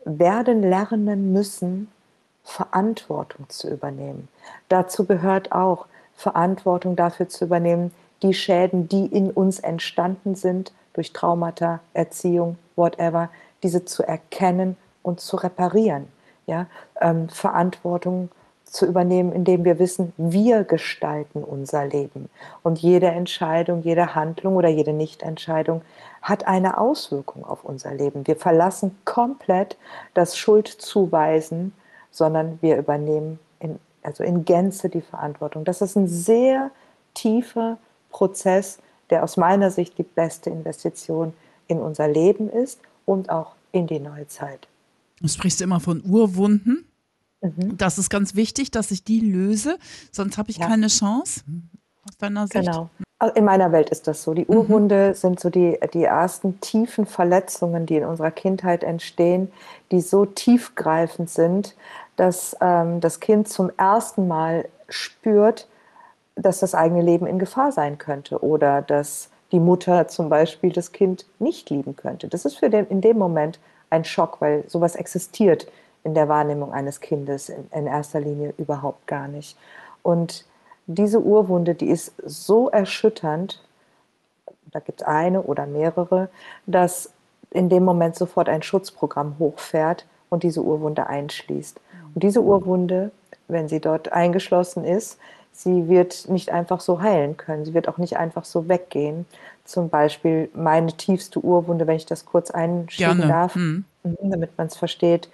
[0.05, 1.91] werden lernen müssen,
[2.45, 4.29] Verantwortung zu übernehmen.
[4.69, 11.13] Dazu gehört auch Verantwortung dafür zu übernehmen, die Schäden, die in uns entstanden sind durch
[11.13, 13.29] Traumata, Erziehung, whatever,
[13.63, 16.09] diese zu erkennen und zu reparieren.
[16.47, 16.67] Ja?
[17.01, 18.31] Ähm, Verantwortung
[18.71, 22.29] zu übernehmen, indem wir wissen, wir gestalten unser Leben.
[22.63, 25.83] Und jede Entscheidung, jede Handlung oder jede Nichtentscheidung
[26.23, 28.27] hat eine Auswirkung auf unser Leben.
[28.27, 29.77] Wir verlassen komplett
[30.15, 31.73] das Schuldzuweisen,
[32.11, 35.65] sondern wir übernehmen in, also in Gänze die Verantwortung.
[35.65, 36.71] Das ist ein sehr
[37.15, 37.79] tiefer
[38.11, 38.79] Prozess,
[39.11, 41.33] der aus meiner Sicht die beste Investition
[41.67, 44.69] in unser Leben ist und auch in die neue Zeit.
[45.21, 46.85] Du sprichst immer von Urwunden.
[47.41, 47.77] Mhm.
[47.77, 49.79] Das ist ganz wichtig, dass ich die löse,
[50.13, 50.67] sonst habe ich ja.
[50.67, 51.43] keine Chance
[52.09, 52.67] aus deiner Sicht.
[52.67, 52.91] Genau.
[53.35, 54.33] In meiner Welt ist das so.
[54.33, 54.47] Die.
[54.47, 55.15] Urwunde mhm.
[55.15, 59.51] sind so die, die ersten tiefen Verletzungen, die in unserer Kindheit entstehen,
[59.91, 61.75] die so tiefgreifend sind,
[62.17, 65.69] dass ähm, das Kind zum ersten Mal spürt,
[66.37, 70.93] dass das eigene Leben in Gefahr sein könnte oder dass die Mutter zum Beispiel das
[70.93, 72.29] Kind nicht lieben könnte.
[72.29, 73.59] Das ist für den in dem Moment
[73.91, 75.67] ein Schock, weil sowas existiert
[76.05, 79.57] in der Wahrnehmung eines Kindes in, in erster Linie überhaupt gar nicht.
[80.03, 80.45] Und
[80.87, 83.63] diese Urwunde, die ist so erschütternd,
[84.71, 86.29] da gibt es eine oder mehrere,
[86.67, 87.13] dass
[87.51, 91.81] in dem Moment sofort ein Schutzprogramm hochfährt und diese Urwunde einschließt.
[92.15, 93.11] Und diese Urwunde,
[93.49, 95.19] wenn sie dort eingeschlossen ist,
[95.53, 99.27] sie wird nicht einfach so heilen können, sie wird auch nicht einfach so weggehen.
[99.65, 103.33] Zum Beispiel meine tiefste Urwunde, wenn ich das kurz einschieben Gerne.
[103.33, 103.55] darf.
[103.55, 103.85] Hm.
[104.03, 105.29] Damit man es versteht,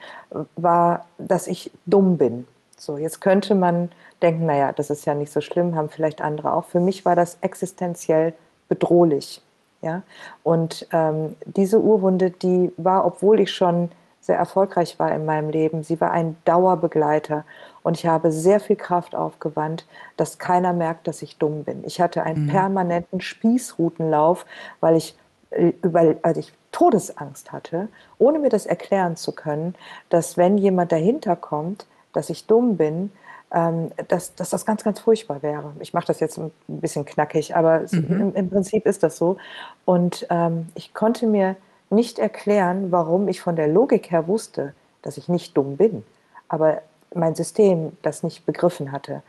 [0.57, 2.47] war, dass ich dumm bin.
[2.77, 6.53] So, jetzt könnte man denken, naja, das ist ja nicht so schlimm, haben vielleicht andere
[6.53, 6.65] auch.
[6.65, 8.35] Für mich war das existenziell
[8.69, 9.43] bedrohlich.
[9.83, 10.03] Ja?
[10.43, 15.83] Und ähm, diese Urwunde, die war, obwohl ich schon sehr erfolgreich war in meinem Leben,
[15.83, 17.45] sie war ein Dauerbegleiter.
[17.83, 21.85] Und ich habe sehr viel Kraft aufgewandt, dass keiner merkt, dass ich dumm bin.
[21.85, 22.49] Ich hatte einen mhm.
[22.49, 24.47] permanenten Spießrutenlauf,
[24.81, 25.15] weil ich,
[25.51, 27.87] äh, weil, also ich Todesangst hatte,
[28.19, 29.77] ohne mir das erklären zu können,
[30.09, 33.13] dass wenn jemand dahinter kommt, dass ich dumm bin,
[33.53, 35.73] ähm, dass, dass das ganz, ganz furchtbar wäre.
[35.79, 38.21] Ich mache das jetzt ein bisschen knackig, aber mhm.
[38.21, 39.37] im, im, Prinzip ist das so.
[39.85, 41.55] Und ähm, ich konnte mir
[41.91, 46.03] nicht erklären, warum ich von der Logik her wusste, dass ich nicht dumm bin,
[46.49, 46.83] aber
[47.15, 49.23] mein System das nicht begriffen hatte,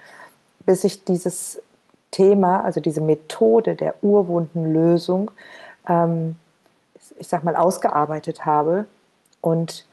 [0.65, 1.62] bis ich dieses
[2.10, 5.29] Thema, also diese Methode der Urwundenlösung,
[5.88, 6.38] ähm,
[7.17, 8.85] ich sag mal, ausgearbeitet habe
[9.41, 9.85] und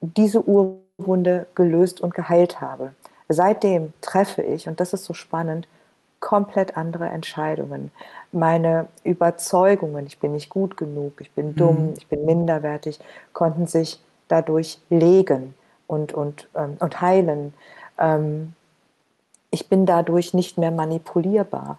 [0.00, 2.92] diese Urwunde Wunde gelöst und geheilt habe.
[3.28, 5.68] Seitdem treffe ich, und das ist so spannend,
[6.20, 7.90] komplett andere Entscheidungen.
[8.32, 11.94] Meine Überzeugungen, ich bin nicht gut genug, ich bin dumm, mhm.
[11.98, 12.98] ich bin minderwertig,
[13.32, 15.54] konnten sich dadurch legen
[15.86, 17.52] und, und, ähm, und heilen.
[17.98, 18.54] Ähm,
[19.50, 21.78] ich bin dadurch nicht mehr manipulierbar.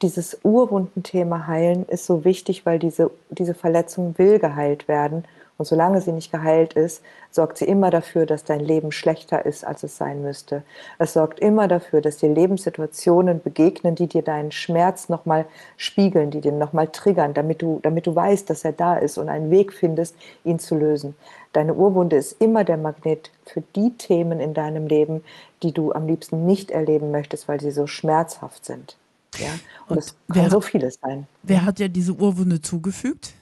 [0.00, 5.24] Dieses Urwundenthema heilen ist so wichtig, weil diese, diese Verletzung will geheilt werden
[5.56, 9.66] und solange sie nicht geheilt ist, sorgt sie immer dafür, dass dein Leben schlechter ist,
[9.66, 10.62] als es sein müsste.
[11.00, 16.42] Es sorgt immer dafür, dass dir Lebenssituationen begegnen, die dir deinen Schmerz nochmal spiegeln, die
[16.42, 19.72] dir nochmal triggern, damit du, damit du weißt, dass er da ist und einen Weg
[19.72, 21.16] findest, ihn zu lösen.
[21.52, 25.24] Deine Urwunde ist immer der Magnet für die Themen in deinem Leben,
[25.64, 28.96] die du am liebsten nicht erleben möchtest, weil sie so schmerzhaft sind.
[29.38, 29.50] Ja?
[29.88, 31.26] Und, es kann wer, so vieles sein.
[31.42, 33.34] Wer hat dir diese Urwunde zugefügt?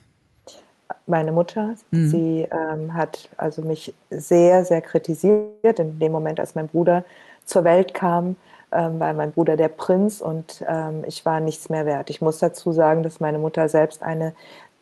[1.07, 1.75] meine Mutter.
[1.91, 2.09] Mhm.
[2.09, 7.05] Sie ähm, hat also mich sehr, sehr kritisiert in dem Moment, als mein Bruder
[7.45, 8.37] zur Welt kam,
[8.73, 12.11] ähm, war mein Bruder der Prinz und ähm, ich war nichts mehr wert.
[12.11, 14.35] Ich muss dazu sagen, dass meine Mutter selbst eine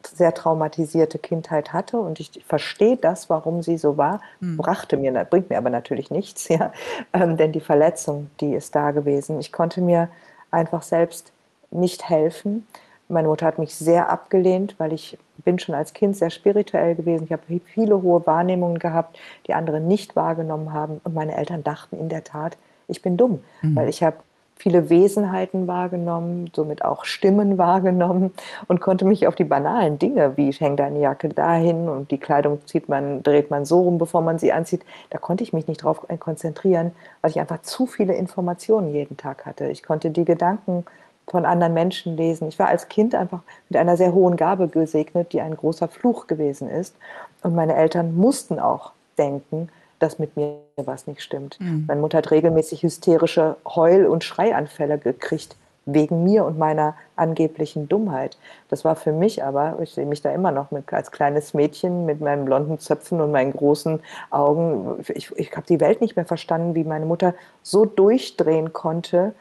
[0.02, 4.58] sehr traumatisierte Kindheit hatte und ich verstehe das, warum sie so war, mhm.
[4.58, 6.72] brachte mir, bringt mir aber natürlich nichts, ja,
[7.12, 9.40] ähm, denn die Verletzung, die ist da gewesen.
[9.40, 10.08] Ich konnte mir
[10.54, 11.32] einfach selbst
[11.70, 12.66] nicht helfen
[13.08, 17.24] meine Mutter hat mich sehr abgelehnt, weil ich bin schon als Kind sehr spirituell gewesen.
[17.24, 21.00] Ich habe viele hohe Wahrnehmungen gehabt, die andere nicht wahrgenommen haben.
[21.04, 22.56] Und meine Eltern dachten in der Tat,
[22.88, 23.76] ich bin dumm, mhm.
[23.76, 24.16] weil ich habe
[24.56, 28.32] viele Wesenheiten wahrgenommen, somit auch Stimmen wahrgenommen
[28.68, 32.18] und konnte mich auf die banalen Dinge, wie ich hänge deine Jacke dahin und die
[32.18, 35.66] Kleidung zieht man, dreht man so rum, bevor man sie anzieht, da konnte ich mich
[35.66, 39.66] nicht drauf konzentrieren, weil ich einfach zu viele Informationen jeden Tag hatte.
[39.66, 40.84] Ich konnte die Gedanken
[41.26, 42.48] von anderen Menschen lesen.
[42.48, 46.26] Ich war als Kind einfach mit einer sehr hohen Gabe gesegnet, die ein großer Fluch
[46.26, 46.94] gewesen ist.
[47.42, 51.58] Und meine Eltern mussten auch denken, dass mit mir was nicht stimmt.
[51.60, 51.84] Mhm.
[51.86, 58.38] Meine Mutter hat regelmäßig hysterische Heul- und Schreianfälle gekriegt, wegen mir und meiner angeblichen Dummheit.
[58.70, 62.06] Das war für mich aber, ich sehe mich da immer noch mit, als kleines Mädchen
[62.06, 65.04] mit meinen blonden Zöpfen und meinen großen Augen.
[65.08, 69.34] Ich, ich habe die Welt nicht mehr verstanden, wie meine Mutter so durchdrehen konnte,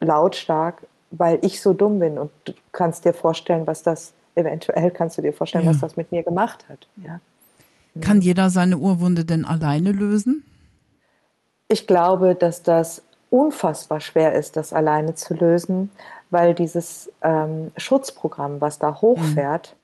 [0.00, 5.18] lautstark weil ich so dumm bin und du kannst dir vorstellen, was das eventuell kannst
[5.18, 5.70] du dir vorstellen, ja.
[5.70, 6.86] was das mit mir gemacht hat.
[6.96, 7.20] Ja.
[8.00, 10.44] Kann jeder seine Urwunde denn alleine lösen?
[11.68, 15.90] Ich glaube, dass das unfassbar schwer ist, das alleine zu lösen,
[16.30, 19.74] weil dieses ähm, Schutzprogramm, was da hochfährt,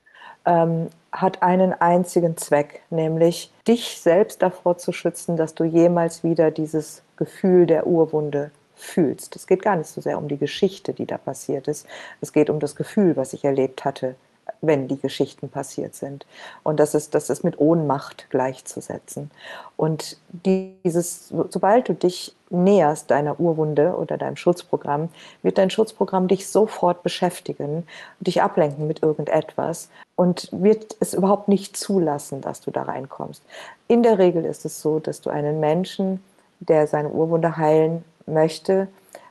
[0.45, 0.53] mhm.
[0.53, 6.51] ähm, hat einen einzigen Zweck, nämlich dich selbst davor zu schützen, dass du jemals wieder
[6.51, 9.37] dieses Gefühl der Urwunde fühlst.
[9.37, 11.87] Es geht gar nicht so sehr um die Geschichte, die da passiert ist.
[12.21, 14.17] Es geht um das Gefühl, was ich erlebt hatte,
[14.63, 16.25] wenn die Geschichten passiert sind.
[16.63, 19.31] Und das ist, das ist mit Ohnmacht gleichzusetzen.
[19.77, 25.09] Und dieses, sobald du dich näherst deiner Urwunde oder deinem Schutzprogramm,
[25.43, 27.87] wird dein Schutzprogramm dich sofort beschäftigen
[28.21, 33.43] dich ablenken mit irgendetwas und wird es überhaupt nicht zulassen, dass du da reinkommst.
[33.89, 36.23] In der Regel ist es so, dass du einen Menschen,
[36.61, 38.87] der seine Urwunde heilen möchte,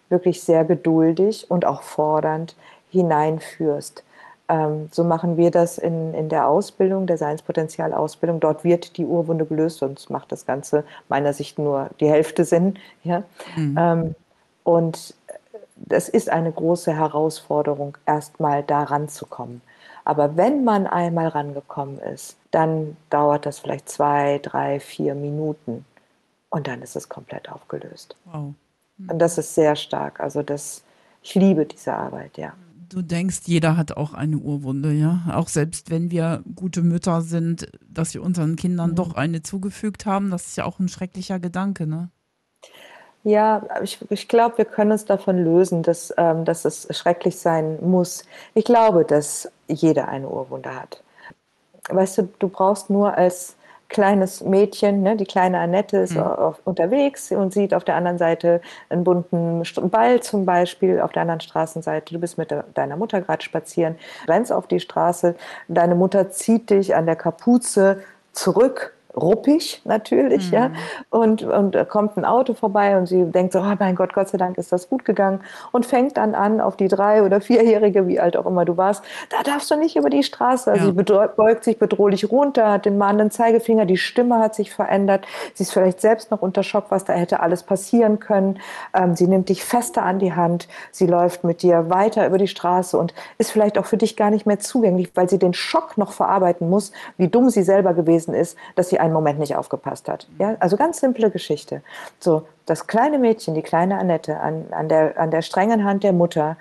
[0.10, 2.56] wirklich sehr geduldig und auch fordernd
[2.89, 4.04] hineinführst.
[4.51, 8.41] Ähm, so machen wir das in, in der Ausbildung, der Seinspotenzialausbildung.
[8.41, 12.77] Dort wird die Urwunde gelöst, sonst macht das Ganze meiner Sicht nur die Hälfte Sinn.
[13.03, 13.23] Ja?
[13.55, 13.77] Mhm.
[13.79, 14.15] Ähm,
[14.63, 15.15] und
[15.77, 19.61] das ist eine große Herausforderung, erstmal da ranzukommen.
[20.03, 25.85] Aber wenn man einmal rangekommen ist, dann dauert das vielleicht zwei, drei, vier Minuten
[26.49, 28.17] und dann ist es komplett aufgelöst.
[28.25, 28.53] Wow.
[29.07, 30.19] Und das ist sehr stark.
[30.19, 30.83] Also das,
[31.23, 32.51] ich liebe diese Arbeit, ja.
[32.91, 35.21] Du denkst, jeder hat auch eine Urwunde, ja?
[35.34, 38.95] Auch selbst wenn wir gute Mütter sind, dass wir unseren Kindern mhm.
[38.95, 42.10] doch eine zugefügt haben, das ist ja auch ein schrecklicher Gedanke, ne?
[43.23, 47.77] Ja, ich, ich glaube, wir können uns davon lösen, dass, ähm, dass es schrecklich sein
[47.82, 48.25] muss.
[48.56, 51.01] Ich glaube, dass jeder eine Urwunde hat.
[51.89, 53.56] Weißt du, du brauchst nur als
[53.91, 56.23] kleines Mädchen, ne, die kleine Annette ist mhm.
[56.23, 61.23] auf, unterwegs und sieht auf der anderen Seite einen bunten Ball zum Beispiel, auf der
[61.23, 62.13] anderen Straßenseite.
[62.13, 65.36] Du bist mit de deiner Mutter gerade spazieren, rennst auf die Straße,
[65.67, 68.01] deine Mutter zieht dich an der Kapuze
[68.32, 70.58] zurück ruppig natürlich, mhm.
[70.58, 70.71] ja.
[71.10, 74.38] Und, und kommt ein Auto vorbei und sie denkt so, oh mein Gott, Gott sei
[74.38, 78.19] Dank ist das gut gegangen und fängt dann an, auf die drei- oder vierjährige, wie
[78.19, 80.71] alt auch immer du warst, da darfst du nicht über die Straße.
[80.71, 80.93] Also ja.
[80.95, 85.63] sie beugt sich bedrohlich runter, hat den mahnenden Zeigefinger, die Stimme hat sich verändert, sie
[85.63, 88.60] ist vielleicht selbst noch unter Schock, was da hätte alles passieren können.
[88.93, 92.47] Ähm, sie nimmt dich fester an die Hand, sie läuft mit dir weiter über die
[92.47, 95.97] Straße und ist vielleicht auch für dich gar nicht mehr zugänglich, weil sie den Schock
[95.97, 100.07] noch verarbeiten muss, wie dumm sie selber gewesen ist, dass sie einen Moment nicht aufgepasst
[100.07, 100.27] hat.
[100.39, 101.81] Ja, also ganz simple Geschichte.
[102.19, 106.13] So, das kleine Mädchen, die kleine Annette, an, an, der, an der strengen Hand der
[106.13, 106.55] Mutter,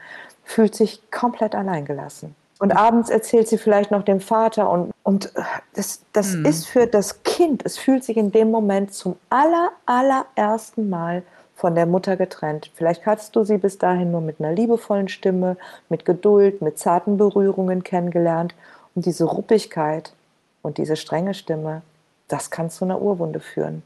[0.44, 2.34] fühlt sich komplett alleingelassen.
[2.58, 5.32] Und abends erzählt sie vielleicht noch dem Vater und, und
[5.74, 6.44] das, das mhm.
[6.44, 11.22] ist für das Kind, es fühlt sich in dem Moment zum aller, allerersten Mal
[11.54, 12.70] von der Mutter getrennt.
[12.74, 15.56] Vielleicht hattest du sie bis dahin nur mit einer liebevollen Stimme,
[15.88, 18.54] mit Geduld, mit zarten Berührungen kennengelernt.
[18.94, 20.12] Und diese Ruppigkeit
[20.62, 21.82] und diese strenge Stimme,
[22.32, 23.82] das kann zu einer Urwunde führen.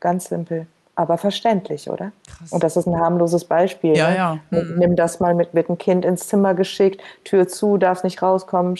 [0.00, 2.12] Ganz simpel, aber verständlich, oder?
[2.28, 2.52] Krass.
[2.52, 3.96] Und das ist ein harmloses Beispiel.
[3.96, 4.16] Ja, ne?
[4.16, 4.38] ja.
[4.50, 4.74] Mhm.
[4.78, 8.76] Nimm das mal mit, mit einem Kind ins Zimmer geschickt, Tür zu, darf nicht rauskommen,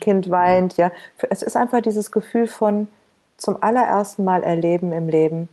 [0.00, 0.90] Kind weint, ja.
[1.30, 2.88] Es ist einfach dieses Gefühl von
[3.36, 5.48] zum allerersten Mal erleben im Leben,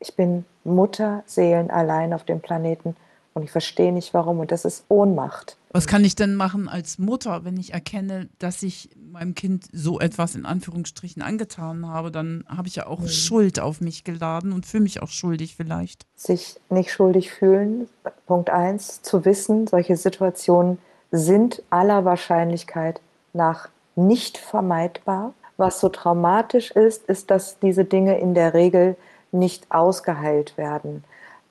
[0.00, 2.96] ich bin Mutterseelen allein auf dem Planeten
[3.34, 4.40] und ich verstehe nicht warum.
[4.40, 5.56] Und das ist Ohnmacht.
[5.70, 10.00] Was kann ich denn machen als Mutter, wenn ich erkenne, dass ich meinem Kind so
[10.00, 12.10] etwas in Anführungsstrichen angetan habe?
[12.10, 13.08] Dann habe ich ja auch mhm.
[13.08, 16.06] Schuld auf mich geladen und fühle mich auch schuldig vielleicht.
[16.14, 17.88] Sich nicht schuldig fühlen,
[18.26, 20.78] Punkt eins, zu wissen, solche Situationen
[21.10, 23.00] sind aller Wahrscheinlichkeit
[23.32, 25.34] nach nicht vermeidbar.
[25.56, 28.96] Was so traumatisch ist, ist, dass diese Dinge in der Regel
[29.30, 31.04] nicht ausgeheilt werden.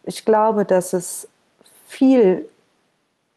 [0.04, 1.28] Ich glaube, dass es
[1.91, 2.49] viel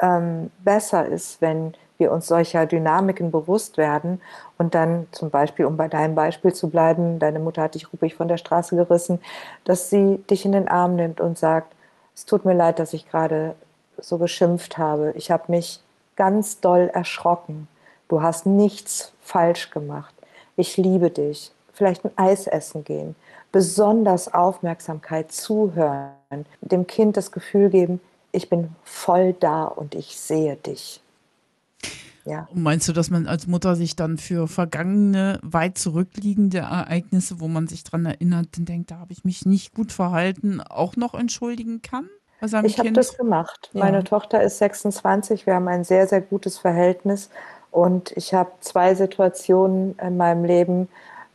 [0.01, 4.21] ähm, besser ist, wenn wir uns solcher Dynamiken bewusst werden
[4.59, 8.15] und dann zum Beispiel, um bei deinem Beispiel zu bleiben, deine Mutter hat dich ruppig
[8.15, 9.21] von der Straße gerissen,
[9.65, 11.75] dass sie dich in den Arm nimmt und sagt,
[12.15, 13.57] es tut mir leid, dass ich gerade
[13.99, 15.13] so geschimpft habe.
[15.17, 15.81] Ich habe mich
[16.15, 17.67] ganz doll erschrocken.
[18.09, 20.15] Du hast nichts falsch gemacht.
[20.57, 21.53] Ich liebe dich.
[21.73, 23.17] Vielleicht ein Eis essen gehen.
[23.51, 26.47] Besonders Aufmerksamkeit zuhören.
[26.61, 28.01] Dem Kind das Gefühl geben,
[28.35, 31.01] ich bin voll da und ich sehe dich.
[32.25, 32.49] Ja.
[32.55, 37.49] Und meinst du, dass man als Mutter sich dann für vergangene, weit zurückliegende Ereignisse, wo
[37.49, 41.15] man sich daran erinnert und denkt, da habe ich mich nicht gut verhalten, auch noch
[41.15, 42.09] entschuldigen kann?
[42.65, 43.71] Ich habe das gemacht.
[43.73, 43.85] Ja.
[43.85, 47.31] Meine Tochter ist 26, wir haben ein sehr, sehr gutes Verhältnis
[47.71, 50.89] und ich habe zwei Situationen in meinem Leben,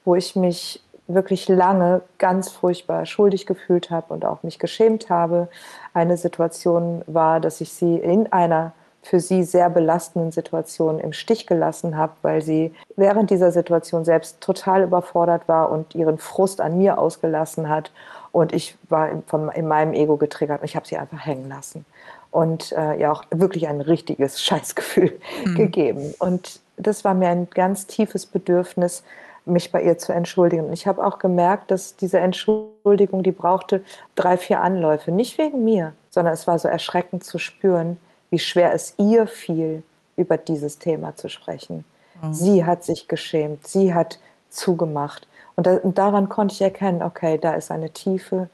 [0.05, 5.49] wo ich mich wirklich lange ganz furchtbar schuldig gefühlt habe und auch mich geschämt habe.
[5.93, 11.47] Eine Situation war, dass ich sie in einer für sie sehr belastenden Situation im Stich
[11.47, 16.77] gelassen habe, weil sie während dieser Situation selbst total überfordert war und ihren Frust an
[16.77, 17.91] mir ausgelassen hat.
[18.31, 21.49] Und ich war in, von, in meinem Ego getriggert und ich habe sie einfach hängen
[21.49, 21.85] lassen.
[22.31, 25.55] Und äh, ja auch wirklich ein richtiges Scheißgefühl mhm.
[25.55, 26.13] gegeben.
[26.19, 29.03] Und das war mir ein ganz tiefes Bedürfnis,
[29.49, 30.65] mich bei ihr zu entschuldigen.
[30.65, 33.83] Und ich habe auch gemerkt, dass diese Entschuldigung, die brauchte
[34.15, 35.11] drei, vier Anläufe.
[35.11, 37.97] Nicht wegen mir, sondern es war so erschreckend zu spüren,
[38.29, 39.83] wie schwer es ihr fiel,
[40.15, 41.85] über dieses Thema zu sprechen.
[42.21, 42.27] Oh.
[42.31, 45.27] Sie hat sich geschämt, sie hat zugemacht.
[45.55, 48.49] Und, da, und daran konnte ich erkennen, okay, da ist eine tiefe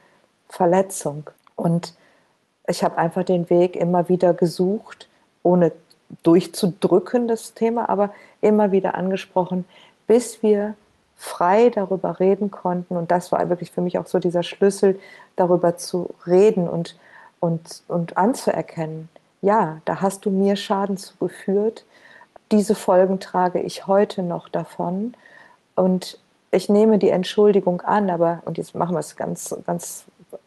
[0.47, 1.29] Verletzung.
[1.55, 1.93] Und
[2.67, 5.08] ich habe einfach den Weg immer wieder gesucht,
[5.43, 5.71] ohne
[6.23, 9.65] durchzudrücken, das Thema, aber immer wieder angesprochen,
[10.08, 10.75] bis wir
[11.15, 12.95] frei darüber reden konnten.
[12.95, 14.99] Und das war wirklich für mich auch so dieser Schlüssel,
[15.36, 16.97] darüber zu reden und,
[17.39, 19.10] und, und anzuerkennen.
[19.41, 21.86] Ja, da hast du mir Schaden zugeführt.
[22.51, 25.13] Diese Folgen trage ich heute noch davon.
[25.75, 26.19] Und
[26.51, 30.06] ich nehme die Entschuldigung an, aber, und jetzt machen wir es ganz, ganz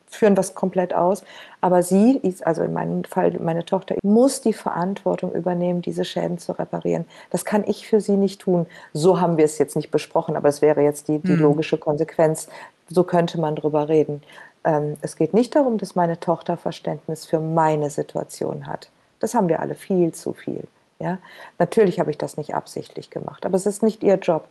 [0.09, 1.25] führen das komplett aus.
[1.61, 6.53] Aber sie, also in meinem Fall meine Tochter, muss die Verantwortung übernehmen, diese Schäden zu
[6.53, 7.05] reparieren.
[7.31, 8.67] Das kann ich für sie nicht tun.
[8.93, 11.43] So haben wir es jetzt nicht besprochen, aber es wäre jetzt die, die mhm.
[11.43, 12.49] logische Konsequenz.
[12.89, 14.23] So könnte man drüber reden.
[14.65, 18.91] Ähm, es geht nicht darum, dass meine Tochter Verständnis für meine Situation hat.
[19.21, 20.65] Das haben wir alle viel zu viel.
[20.99, 21.19] Ja?
[21.59, 24.49] Natürlich habe ich das nicht absichtlich gemacht, aber es ist nicht ihr Job,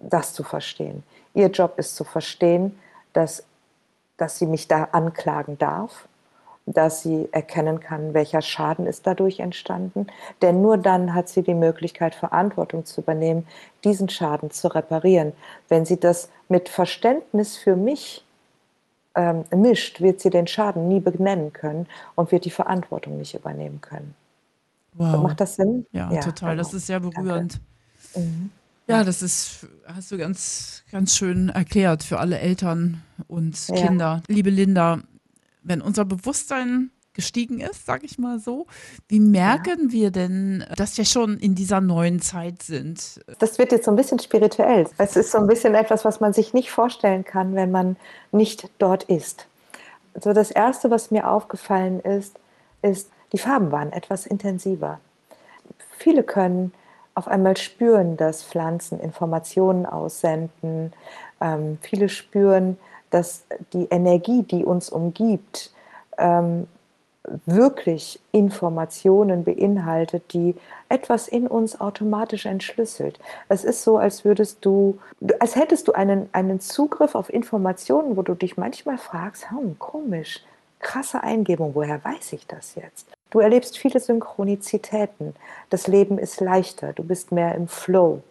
[0.00, 1.02] das zu verstehen.
[1.34, 2.78] Ihr Job ist zu verstehen,
[3.12, 3.44] dass
[4.16, 6.08] dass sie mich da anklagen darf,
[6.66, 10.06] dass sie erkennen kann, welcher Schaden ist dadurch entstanden.
[10.42, 13.46] Denn nur dann hat sie die Möglichkeit, Verantwortung zu übernehmen,
[13.84, 15.32] diesen Schaden zu reparieren.
[15.68, 18.24] Wenn sie das mit Verständnis für mich
[19.16, 23.80] ähm, mischt, wird sie den Schaden nie benennen können und wird die Verantwortung nicht übernehmen
[23.80, 24.14] können.
[24.94, 25.22] Wow.
[25.22, 25.86] Macht das Sinn?
[25.92, 26.50] Ja, ja total.
[26.50, 26.62] Genau.
[26.62, 27.60] Das ist sehr berührend.
[28.14, 28.50] Mhm.
[28.86, 33.74] Ja, das ist, hast du ganz, ganz schön erklärt für alle Eltern und ja.
[33.76, 34.22] Kinder.
[34.28, 35.00] Liebe Linda,
[35.62, 38.66] wenn unser Bewusstsein gestiegen ist, sag ich mal so.
[39.08, 39.92] Wie merken ja.
[39.92, 43.20] wir denn, dass wir schon in dieser neuen Zeit sind?
[43.38, 44.88] Das wird jetzt so ein bisschen spirituell.
[44.98, 47.96] Es ist so ein bisschen etwas, was man sich nicht vorstellen kann, wenn man
[48.30, 49.46] nicht dort ist.
[50.14, 52.38] Also das Erste, was mir aufgefallen ist,
[52.82, 55.00] ist, die Farben waren etwas intensiver.
[55.98, 56.72] Viele können
[57.14, 60.92] auf einmal spüren, dass Pflanzen Informationen aussenden.
[61.40, 62.78] Ähm, viele spüren,
[63.10, 65.70] dass die Energie, die uns umgibt,
[66.18, 66.66] ähm,
[67.46, 70.56] wirklich Informationen beinhaltet, die
[70.88, 73.18] etwas in uns automatisch entschlüsselt.
[73.48, 74.98] Es ist so, als würdest du,
[75.38, 80.42] als hättest du einen, einen Zugriff auf Informationen, wo du dich manchmal fragst, hm, komisch,
[80.80, 83.06] krasse Eingebung, woher weiß ich das jetzt?
[83.32, 85.34] Du erlebst viele Synchronizitäten.
[85.70, 88.22] Das Leben ist leichter, du bist mehr im Flow.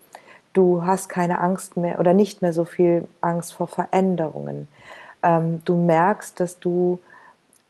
[0.54, 4.68] Du hast keine Angst mehr oder nicht mehr so viel Angst vor Veränderungen.
[5.24, 7.00] Ähm, du merkst, dass du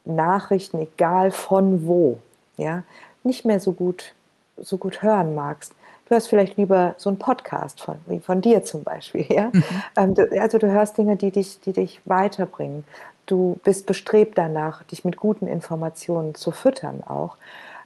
[0.04, 2.18] Nachrichten, egal von wo,
[2.58, 2.84] ja,
[3.24, 4.14] nicht mehr so gut,
[4.58, 5.74] so gut hören magst.
[6.06, 9.26] Du hörst vielleicht lieber so einen Podcast von, von dir zum Beispiel.
[9.30, 9.52] Ja?
[9.54, 9.64] Mhm.
[9.96, 12.84] Ähm, du, also du hörst Dinge, die dich, die dich weiterbringen.
[13.32, 17.38] Du bist bestrebt danach, dich mit guten Informationen zu füttern auch.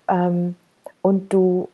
[0.08, 0.56] Ähm,
[1.04, 1.70] und du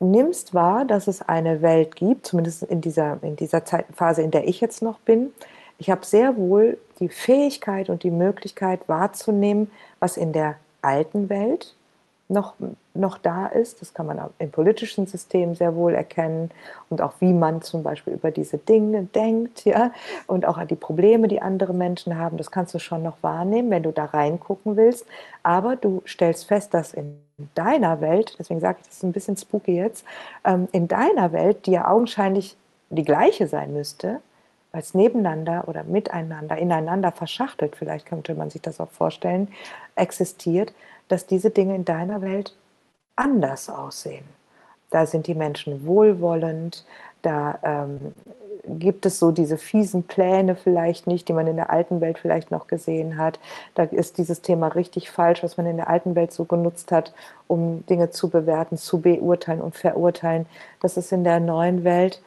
[0.00, 4.32] nimmst wahr, dass es eine Welt gibt, zumindest in dieser, in dieser Zeit, Phase, in
[4.32, 5.32] der ich jetzt noch bin.
[5.78, 11.76] Ich habe sehr wohl die Fähigkeit und die Möglichkeit wahrzunehmen, was in der alten Welt
[12.28, 12.54] noch,
[12.94, 13.80] noch da ist.
[13.80, 16.50] Das kann man im politischen System sehr wohl erkennen
[16.88, 19.92] und auch wie man zum Beispiel über diese Dinge denkt, ja,
[20.26, 22.36] und auch an die Probleme, die andere Menschen haben.
[22.36, 25.06] Das kannst du schon noch wahrnehmen, wenn du da reingucken willst.
[25.42, 27.18] Aber du stellst fest, dass in
[27.54, 30.04] deiner Welt, deswegen sage ich das ist ein bisschen spooky jetzt,
[30.44, 32.56] ähm, in deiner Welt, die ja augenscheinlich
[32.90, 34.20] die gleiche sein müsste,
[34.70, 39.48] weil es nebeneinander oder miteinander, ineinander verschachtelt, vielleicht könnte man sich das auch vorstellen,
[39.96, 40.72] existiert,
[41.08, 42.56] dass diese Dinge in deiner Welt
[43.16, 44.24] anders aussehen.
[44.90, 46.84] Da sind die Menschen wohlwollend,
[47.22, 48.12] da ähm,
[48.64, 52.50] gibt es so diese fiesen Pläne vielleicht nicht, die man in der alten Welt vielleicht
[52.50, 53.40] noch gesehen hat.
[53.74, 57.12] Da ist dieses Thema richtig falsch, was man in der alten Welt so genutzt hat,
[57.48, 60.46] um Dinge zu bewerten, zu beurteilen und verurteilen.
[60.80, 62.22] Das ist in der neuen Welt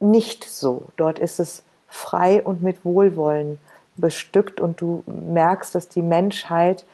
[0.00, 0.86] nicht so.
[0.96, 3.58] Dort ist es frei und mit Wohlwollen
[3.96, 6.84] bestückt und du merkst, dass die Menschheit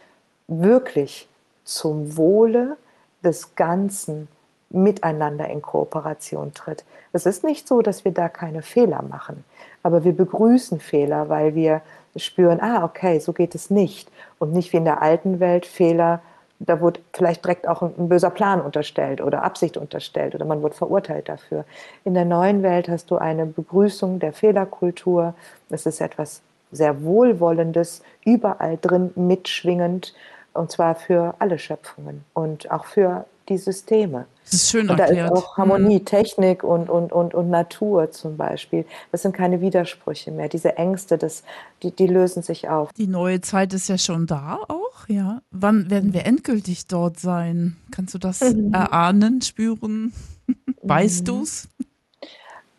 [0.50, 1.28] wirklich
[1.64, 2.76] zum Wohle
[3.22, 4.28] des Ganzen
[4.70, 6.84] miteinander in Kooperation tritt.
[7.12, 9.44] Es ist nicht so, dass wir da keine Fehler machen,
[9.82, 11.82] aber wir begrüßen Fehler, weil wir
[12.16, 14.10] spüren, ah, okay, so geht es nicht.
[14.38, 16.20] Und nicht wie in der alten Welt Fehler,
[16.58, 20.62] da wurde vielleicht direkt auch ein, ein böser Plan unterstellt oder Absicht unterstellt oder man
[20.62, 21.64] wurde verurteilt dafür.
[22.04, 25.34] In der neuen Welt hast du eine Begrüßung der Fehlerkultur.
[25.70, 30.14] Es ist etwas sehr Wohlwollendes, überall drin mitschwingend
[30.54, 34.26] und zwar für alle Schöpfungen und auch für die Systeme.
[34.44, 35.30] Das ist schön und erklärt.
[35.30, 36.04] da ist auch Harmonie, mhm.
[36.04, 38.84] Technik und, und, und, und Natur zum Beispiel.
[39.12, 40.48] Das sind keine Widersprüche mehr.
[40.48, 41.42] Diese Ängste, das,
[41.82, 42.92] die, die lösen sich auf.
[42.94, 45.42] Die neue Zeit ist ja schon da auch, ja.
[45.50, 47.76] Wann werden wir endgültig dort sein?
[47.90, 48.72] Kannst du das mhm.
[48.72, 50.12] erahnen, spüren?
[50.82, 51.26] weißt mhm.
[51.26, 51.68] du es?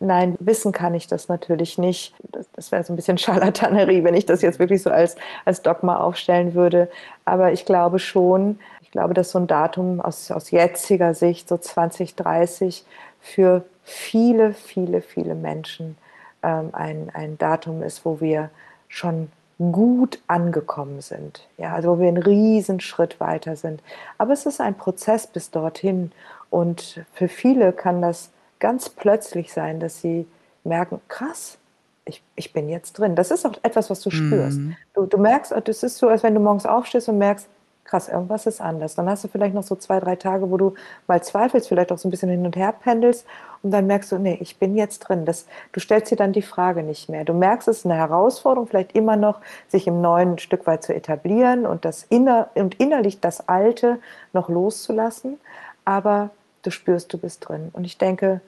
[0.02, 2.14] Nein, wissen kann ich das natürlich nicht.
[2.32, 5.62] Das, das wäre so ein bisschen Scharlatanerie, wenn ich das jetzt wirklich so als, als
[5.62, 6.90] Dogma aufstellen würde.
[7.24, 11.56] Aber ich glaube schon, ich glaube, dass so ein Datum aus, aus jetziger Sicht, so
[11.56, 12.84] 2030,
[13.20, 15.96] für viele, viele, viele Menschen
[16.42, 18.50] ähm, ein, ein Datum ist, wo wir
[18.88, 19.30] schon
[19.70, 21.46] gut angekommen sind.
[21.58, 23.80] Ja, also wo wir einen riesen Schritt weiter sind.
[24.18, 26.10] Aber es ist ein Prozess bis dorthin.
[26.50, 28.30] Und für viele kann das
[28.62, 30.26] ganz plötzlich sein, dass sie
[30.62, 31.58] merken, krass,
[32.04, 33.16] ich, ich bin jetzt drin.
[33.16, 34.58] Das ist auch etwas, was du spürst.
[34.58, 34.76] Mhm.
[34.94, 37.48] Du, du merkst, das ist so, als wenn du morgens aufstehst und merkst,
[37.84, 38.94] krass, irgendwas ist anders.
[38.94, 40.74] Dann hast du vielleicht noch so zwei, drei Tage, wo du
[41.08, 43.26] mal zweifelst, vielleicht auch so ein bisschen hin und her pendelst
[43.62, 45.24] und dann merkst du, nee, ich bin jetzt drin.
[45.24, 47.24] Das, du stellst dir dann die Frage nicht mehr.
[47.24, 50.84] Du merkst, es ist eine Herausforderung, vielleicht immer noch, sich im Neuen ein Stück weit
[50.84, 53.98] zu etablieren und, das inner, und innerlich das Alte
[54.32, 55.40] noch loszulassen,
[55.84, 56.30] aber
[56.62, 57.70] du spürst, du bist drin.
[57.72, 58.40] Und ich denke,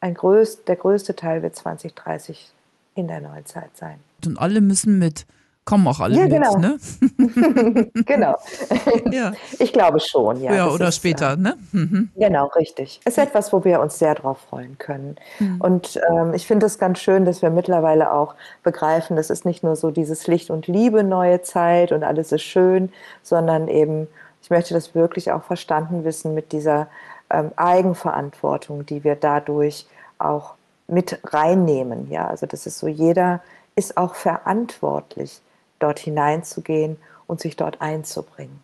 [0.00, 2.52] ein größt, der größte Teil wird 2030
[2.94, 3.98] in der Neuzeit sein.
[4.24, 5.26] Und alle müssen mit
[5.68, 6.56] kommen auch alle ja, mit, genau.
[6.56, 7.90] ne?
[8.06, 8.36] genau.
[9.12, 9.32] Ja.
[9.58, 10.54] Ich glaube schon, ja.
[10.54, 11.56] Ja, oder ist, später, äh, ne?
[11.72, 12.08] Mhm.
[12.16, 13.00] Genau, richtig.
[13.04, 15.16] Ist etwas, wo wir uns sehr drauf freuen können.
[15.38, 15.60] Mhm.
[15.60, 19.62] Und ähm, ich finde es ganz schön, dass wir mittlerweile auch begreifen, das ist nicht
[19.62, 22.90] nur so dieses Licht und Liebe, neue Zeit und alles ist schön,
[23.22, 24.08] sondern eben,
[24.42, 26.88] ich möchte das wirklich auch verstanden wissen mit dieser
[27.30, 29.86] ähm, Eigenverantwortung, die wir dadurch
[30.18, 30.54] auch
[30.86, 32.10] mit reinnehmen.
[32.10, 33.42] Ja, also das ist so, jeder
[33.76, 35.40] ist auch verantwortlich,
[35.78, 38.60] dort hineinzugehen und sich dort einzubringen.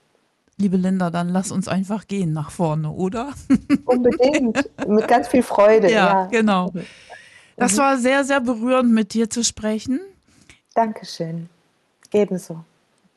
[0.56, 3.32] Liebe Linda, dann lass uns einfach gehen nach vorne, oder?
[3.84, 5.90] Unbedingt, mit ganz viel Freude.
[5.90, 6.72] Ja, Ja, genau.
[7.56, 10.00] Das war sehr, sehr berührend, mit dir zu sprechen.
[10.74, 11.48] Dankeschön.
[12.12, 12.64] Ebenso.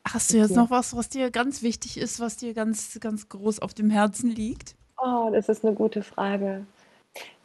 [0.04, 3.60] Hast du jetzt noch was, was dir ganz wichtig ist, was dir ganz, ganz groß
[3.60, 4.74] auf dem Herzen liegt?
[4.98, 6.66] Oh, das ist eine gute Frage.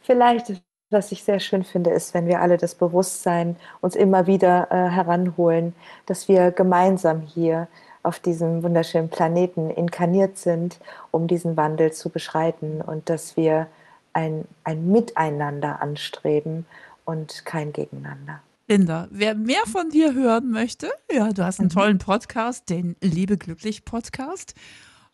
[0.00, 0.52] Vielleicht,
[0.90, 4.90] was ich sehr schön finde, ist, wenn wir alle das Bewusstsein uns immer wieder äh,
[4.90, 5.74] heranholen,
[6.06, 7.68] dass wir gemeinsam hier
[8.02, 10.78] auf diesem wunderschönen Planeten inkarniert sind,
[11.10, 13.66] um diesen Wandel zu beschreiten und dass wir
[14.12, 16.66] ein, ein Miteinander anstreben
[17.04, 18.40] und kein Gegeneinander.
[18.66, 23.36] Linda, wer mehr von dir hören möchte, ja, du hast einen tollen Podcast, den Liebe
[23.36, 24.54] glücklich Podcast.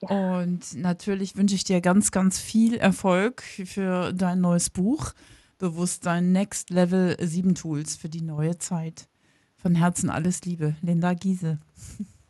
[0.08, 5.12] Und natürlich wünsche ich dir ganz, ganz viel Erfolg für dein neues Buch.
[5.58, 9.08] Bewusstsein Next Level 7 Tools für die neue Zeit.
[9.56, 11.58] Von Herzen alles Liebe, Linda Giese.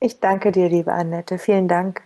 [0.01, 1.39] Ich danke dir, liebe Annette.
[1.39, 2.03] Vielen Dank.